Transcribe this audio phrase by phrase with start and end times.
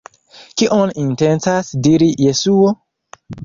[0.61, 2.77] Kion intencas diri Jesuo?